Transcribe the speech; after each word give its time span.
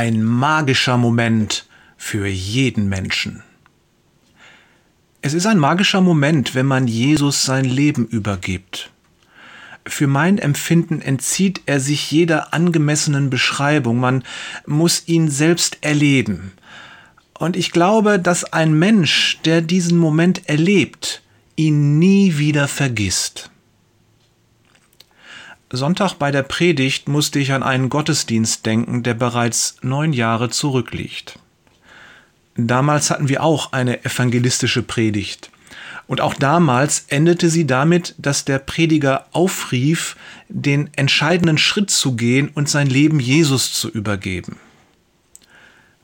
Ein 0.00 0.22
magischer 0.24 0.96
Moment 0.96 1.66
für 1.98 2.26
jeden 2.26 2.88
Menschen. 2.88 3.42
Es 5.20 5.34
ist 5.34 5.44
ein 5.44 5.58
magischer 5.58 6.00
Moment, 6.00 6.54
wenn 6.54 6.64
man 6.64 6.88
Jesus 6.88 7.44
sein 7.44 7.66
Leben 7.66 8.06
übergibt. 8.06 8.90
Für 9.84 10.06
mein 10.06 10.38
Empfinden 10.38 11.02
entzieht 11.02 11.60
er 11.66 11.80
sich 11.80 12.10
jeder 12.10 12.54
angemessenen 12.54 13.28
Beschreibung, 13.28 14.00
man 14.00 14.24
muss 14.64 15.06
ihn 15.06 15.28
selbst 15.28 15.76
erleben. 15.82 16.52
Und 17.34 17.54
ich 17.54 17.70
glaube, 17.70 18.18
dass 18.18 18.50
ein 18.54 18.72
Mensch, 18.72 19.38
der 19.44 19.60
diesen 19.60 19.98
Moment 19.98 20.48
erlebt, 20.48 21.20
ihn 21.56 21.98
nie 21.98 22.38
wieder 22.38 22.68
vergisst. 22.68 23.49
Sonntag 25.72 26.14
bei 26.14 26.32
der 26.32 26.42
Predigt 26.42 27.08
musste 27.08 27.38
ich 27.38 27.52
an 27.52 27.62
einen 27.62 27.90
Gottesdienst 27.90 28.66
denken, 28.66 29.04
der 29.04 29.14
bereits 29.14 29.76
neun 29.82 30.12
Jahre 30.12 30.50
zurückliegt. 30.50 31.38
Damals 32.56 33.10
hatten 33.10 33.28
wir 33.28 33.44
auch 33.44 33.72
eine 33.72 34.04
evangelistische 34.04 34.82
Predigt. 34.82 35.50
Und 36.08 36.20
auch 36.20 36.34
damals 36.34 37.04
endete 37.06 37.48
sie 37.48 37.68
damit, 37.68 38.16
dass 38.18 38.44
der 38.44 38.58
Prediger 38.58 39.26
aufrief, 39.30 40.16
den 40.48 40.90
entscheidenden 40.96 41.56
Schritt 41.56 41.90
zu 41.90 42.16
gehen 42.16 42.48
und 42.48 42.68
sein 42.68 42.88
Leben 42.88 43.20
Jesus 43.20 43.72
zu 43.72 43.88
übergeben. 43.88 44.56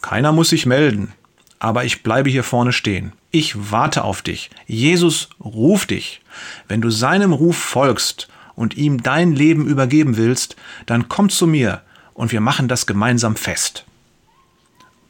Keiner 0.00 0.32
muss 0.32 0.48
sich 0.48 0.64
melden, 0.64 1.12
aber 1.58 1.84
ich 1.84 2.02
bleibe 2.02 2.30
hier 2.30 2.44
vorne 2.44 2.72
stehen. 2.72 3.12
Ich 3.30 3.70
warte 3.70 4.04
auf 4.04 4.22
dich. 4.22 4.48
Jesus 4.66 5.28
ruft 5.38 5.90
dich. 5.90 6.22
Wenn 6.66 6.80
du 6.80 6.88
seinem 6.88 7.34
Ruf 7.34 7.58
folgst 7.58 8.28
und 8.60 8.76
ihm 8.76 9.02
dein 9.02 9.32
Leben 9.32 9.66
übergeben 9.66 10.18
willst, 10.18 10.54
dann 10.84 11.08
komm 11.08 11.30
zu 11.30 11.46
mir 11.46 11.80
und 12.12 12.30
wir 12.30 12.42
machen 12.42 12.68
das 12.68 12.84
gemeinsam 12.84 13.34
fest. 13.34 13.86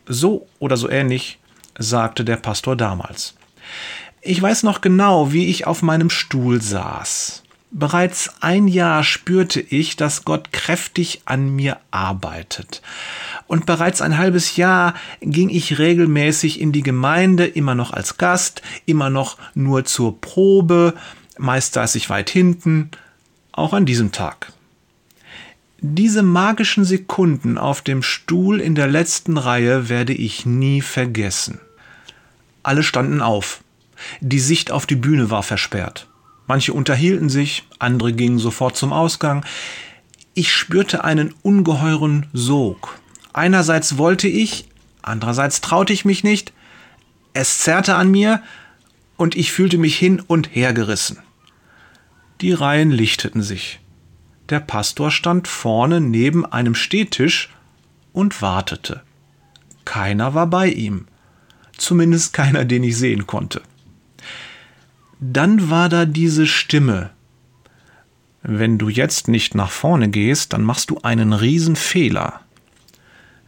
So 0.06 0.46
oder 0.60 0.76
so 0.76 0.88
ähnlich 0.88 1.40
sagte 1.76 2.24
der 2.24 2.36
Pastor 2.36 2.76
damals. 2.76 3.34
Ich 4.20 4.40
weiß 4.40 4.62
noch 4.62 4.82
genau, 4.82 5.32
wie 5.32 5.46
ich 5.46 5.66
auf 5.66 5.82
meinem 5.82 6.10
Stuhl 6.10 6.62
saß. 6.62 7.42
Bereits 7.72 8.34
ein 8.40 8.68
Jahr 8.68 9.02
spürte 9.02 9.60
ich, 9.60 9.96
dass 9.96 10.24
Gott 10.24 10.52
kräftig 10.52 11.22
an 11.24 11.50
mir 11.50 11.78
arbeitet. 11.90 12.82
Und 13.48 13.66
bereits 13.66 14.00
ein 14.00 14.16
halbes 14.16 14.54
Jahr 14.54 14.94
ging 15.20 15.48
ich 15.48 15.80
regelmäßig 15.80 16.60
in 16.60 16.70
die 16.70 16.82
Gemeinde, 16.82 17.46
immer 17.46 17.74
noch 17.74 17.92
als 17.92 18.16
Gast, 18.16 18.62
immer 18.86 19.10
noch 19.10 19.38
nur 19.54 19.84
zur 19.84 20.20
Probe, 20.20 20.94
meist 21.36 21.74
saß 21.74 21.96
ich 21.96 22.10
weit 22.10 22.30
hinten, 22.30 22.92
auch 23.60 23.72
an 23.72 23.86
diesem 23.86 24.12
Tag. 24.12 24.52
Diese 25.80 26.22
magischen 26.22 26.84
Sekunden 26.84 27.56
auf 27.56 27.80
dem 27.80 28.02
Stuhl 28.02 28.60
in 28.60 28.74
der 28.74 28.86
letzten 28.86 29.38
Reihe 29.38 29.88
werde 29.88 30.12
ich 30.12 30.44
nie 30.44 30.82
vergessen. 30.82 31.60
Alle 32.62 32.82
standen 32.82 33.22
auf. 33.22 33.62
Die 34.20 34.40
Sicht 34.40 34.70
auf 34.70 34.84
die 34.84 34.96
Bühne 34.96 35.30
war 35.30 35.42
versperrt. 35.42 36.06
Manche 36.46 36.72
unterhielten 36.72 37.30
sich, 37.30 37.66
andere 37.78 38.12
gingen 38.12 38.38
sofort 38.38 38.76
zum 38.76 38.92
Ausgang. 38.92 39.44
Ich 40.34 40.52
spürte 40.52 41.04
einen 41.04 41.34
ungeheuren 41.42 42.26
Sog. 42.32 42.98
Einerseits 43.32 43.96
wollte 43.96 44.28
ich, 44.28 44.68
andererseits 45.00 45.60
traute 45.60 45.92
ich 45.92 46.04
mich 46.04 46.24
nicht. 46.24 46.52
Es 47.32 47.60
zerrte 47.60 47.94
an 47.94 48.10
mir 48.10 48.42
und 49.16 49.36
ich 49.36 49.52
fühlte 49.52 49.78
mich 49.78 49.96
hin 49.96 50.20
und 50.26 50.54
her 50.54 50.72
gerissen. 50.72 51.18
Die 52.40 52.52
Reihen 52.52 52.90
lichteten 52.90 53.42
sich. 53.42 53.80
Der 54.48 54.60
Pastor 54.60 55.10
stand 55.10 55.46
vorne 55.46 56.00
neben 56.00 56.46
einem 56.46 56.74
Stehtisch 56.74 57.50
und 58.12 58.40
wartete. 58.40 59.02
Keiner 59.84 60.34
war 60.34 60.46
bei 60.46 60.68
ihm, 60.68 61.06
zumindest 61.76 62.32
keiner, 62.32 62.64
den 62.64 62.82
ich 62.82 62.96
sehen 62.96 63.26
konnte. 63.26 63.62
Dann 65.20 65.70
war 65.70 65.88
da 65.88 66.06
diese 66.06 66.46
Stimme. 66.46 67.10
Wenn 68.42 68.78
du 68.78 68.88
jetzt 68.88 69.28
nicht 69.28 69.54
nach 69.54 69.70
vorne 69.70 70.08
gehst, 70.08 70.54
dann 70.54 70.62
machst 70.62 70.88
du 70.88 70.98
einen 71.02 71.34
Riesenfehler. 71.34 72.40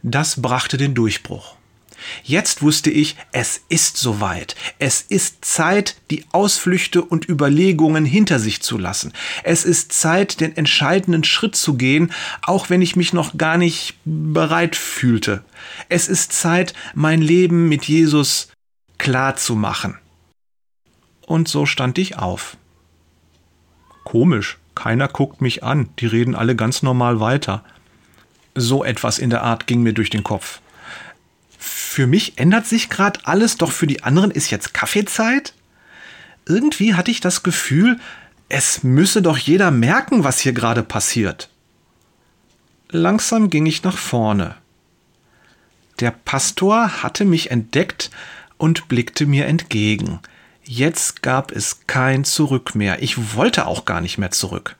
Das 0.03 0.41
brachte 0.41 0.77
den 0.77 0.93
Durchbruch. 0.93 1.55
Jetzt 2.23 2.61
wusste 2.61 2.89
ich, 2.89 3.15
es 3.31 3.61
ist 3.69 3.97
soweit. 3.97 4.55
Es 4.79 5.01
ist 5.01 5.45
Zeit, 5.45 5.97
die 6.09 6.25
Ausflüchte 6.31 7.01
und 7.01 7.27
Überlegungen 7.27 8.05
hinter 8.05 8.39
sich 8.39 8.61
zu 8.61 8.77
lassen. 8.77 9.13
Es 9.43 9.65
ist 9.65 9.91
Zeit, 9.93 10.39
den 10.39 10.55
entscheidenden 10.55 11.23
Schritt 11.23 11.55
zu 11.55 11.75
gehen, 11.75 12.11
auch 12.41 12.69
wenn 12.69 12.81
ich 12.81 12.95
mich 12.95 13.13
noch 13.13 13.37
gar 13.37 13.57
nicht 13.57 13.95
bereit 14.05 14.75
fühlte. 14.75 15.43
Es 15.89 16.07
ist 16.07 16.33
Zeit, 16.33 16.73
mein 16.93 17.21
Leben 17.21 17.69
mit 17.69 17.85
Jesus 17.85 18.49
klar 18.97 19.35
zu 19.35 19.55
machen. 19.55 19.97
Und 21.25 21.47
so 21.47 21.65
stand 21.65 21.97
ich 21.97 22.17
auf. 22.17 22.57
Komisch, 24.03 24.57
keiner 24.75 25.07
guckt 25.07 25.41
mich 25.41 25.63
an, 25.63 25.89
die 25.99 26.05
reden 26.05 26.35
alle 26.35 26.55
ganz 26.55 26.83
normal 26.83 27.19
weiter. 27.19 27.63
So 28.55 28.83
etwas 28.83 29.19
in 29.19 29.29
der 29.29 29.43
Art 29.43 29.65
ging 29.65 29.81
mir 29.81 29.93
durch 29.93 30.09
den 30.09 30.23
Kopf 30.23 30.61
für 31.93 32.07
mich 32.07 32.39
ändert 32.39 32.65
sich 32.65 32.89
gerade 32.89 33.19
alles, 33.23 33.57
doch 33.57 33.71
für 33.71 33.85
die 33.85 34.01
anderen 34.01 34.31
ist 34.31 34.49
jetzt 34.49 34.73
Kaffeezeit? 34.73 35.53
Irgendwie 36.47 36.95
hatte 36.95 37.11
ich 37.11 37.19
das 37.19 37.43
Gefühl, 37.43 37.99
es 38.49 38.81
müsse 38.81 39.21
doch 39.21 39.37
jeder 39.37 39.69
merken, 39.69 40.23
was 40.23 40.39
hier 40.39 40.53
gerade 40.53 40.81
passiert. 40.81 41.49
Langsam 42.89 43.51
ging 43.51 43.67
ich 43.67 43.83
nach 43.83 43.97
vorne. 43.97 44.55
Der 45.99 46.09
Pastor 46.09 47.03
hatte 47.03 47.25
mich 47.25 47.51
entdeckt 47.51 48.09
und 48.57 48.87
blickte 48.87 49.27
mir 49.27 49.45
entgegen. 49.45 50.19
Jetzt 50.63 51.21
gab 51.21 51.51
es 51.51 51.85
kein 51.85 52.23
Zurück 52.23 52.73
mehr. 52.73 53.03
Ich 53.03 53.35
wollte 53.35 53.67
auch 53.67 53.85
gar 53.85 54.01
nicht 54.01 54.17
mehr 54.17 54.31
zurück. 54.31 54.77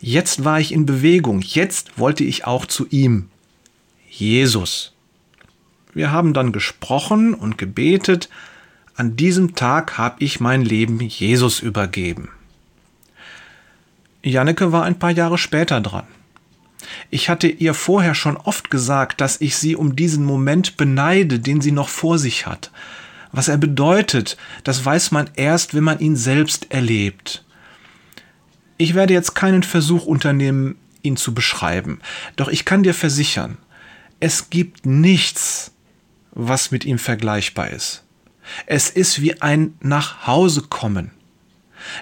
Jetzt 0.00 0.44
war 0.44 0.60
ich 0.60 0.72
in 0.72 0.86
Bewegung. 0.86 1.42
Jetzt 1.42 1.98
wollte 1.98 2.24
ich 2.24 2.46
auch 2.46 2.64
zu 2.64 2.86
ihm. 2.88 3.28
Jesus. 4.08 4.94
Wir 5.98 6.12
haben 6.12 6.32
dann 6.32 6.52
gesprochen 6.52 7.34
und 7.34 7.58
gebetet. 7.58 8.28
An 8.94 9.16
diesem 9.16 9.56
Tag 9.56 9.98
habe 9.98 10.22
ich 10.22 10.38
mein 10.38 10.62
Leben 10.62 11.00
Jesus 11.00 11.58
übergeben. 11.58 12.28
Janneke 14.22 14.70
war 14.70 14.84
ein 14.84 15.00
paar 15.00 15.10
Jahre 15.10 15.38
später 15.38 15.80
dran. 15.80 16.06
Ich 17.10 17.28
hatte 17.28 17.48
ihr 17.48 17.74
vorher 17.74 18.14
schon 18.14 18.36
oft 18.36 18.70
gesagt, 18.70 19.20
dass 19.20 19.40
ich 19.40 19.56
sie 19.56 19.74
um 19.74 19.96
diesen 19.96 20.24
Moment 20.24 20.76
beneide, 20.76 21.40
den 21.40 21.60
sie 21.60 21.72
noch 21.72 21.88
vor 21.88 22.16
sich 22.16 22.46
hat. 22.46 22.70
Was 23.32 23.48
er 23.48 23.58
bedeutet, 23.58 24.36
das 24.62 24.84
weiß 24.84 25.10
man 25.10 25.28
erst, 25.34 25.74
wenn 25.74 25.82
man 25.82 25.98
ihn 25.98 26.14
selbst 26.14 26.70
erlebt. 26.70 27.44
Ich 28.76 28.94
werde 28.94 29.14
jetzt 29.14 29.34
keinen 29.34 29.64
Versuch 29.64 30.06
unternehmen, 30.06 30.76
ihn 31.02 31.16
zu 31.16 31.34
beschreiben, 31.34 31.98
doch 32.36 32.46
ich 32.46 32.64
kann 32.64 32.84
dir 32.84 32.94
versichern, 32.94 33.58
es 34.20 34.50
gibt 34.50 34.84
nichts, 34.84 35.57
was 36.38 36.70
mit 36.70 36.84
ihm 36.84 36.98
vergleichbar 36.98 37.70
ist. 37.70 38.04
Es 38.64 38.88
ist 38.88 39.20
wie 39.20 39.42
ein 39.42 39.74
Nachhausekommen. 39.80 41.10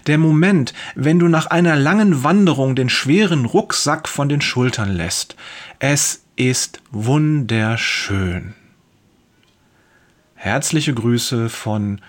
Der 0.07 0.19
Moment, 0.19 0.75
wenn 0.95 1.19
du 1.19 1.27
nach 1.29 1.47
einer 1.47 1.75
langen 1.75 2.23
Wanderung 2.23 2.77
den 2.77 2.89
schweren 2.89 3.47
Rucksack 3.47 4.09
von 4.09 4.29
den 4.29 4.41
Schultern 4.41 4.91
lässt. 4.91 5.37
Es 5.79 6.23
ist 6.37 6.81
wunderschön. 6.91 8.55
Herzliche 10.35 10.95
Grüße 10.95 11.49
von 11.49 12.01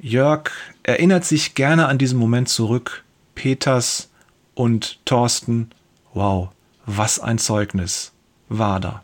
Jörg, 0.00 0.50
erinnert 0.82 1.24
sich 1.24 1.54
gerne 1.54 1.86
an 1.86 1.96
diesen 1.96 2.18
Moment 2.18 2.48
zurück. 2.48 3.04
Peters 3.36 4.10
und 4.54 4.98
Thorsten, 5.04 5.70
wow, 6.12 6.48
was 6.86 7.20
ein 7.20 7.38
Zeugnis 7.38 8.12
war 8.48 8.80
da. 8.80 9.02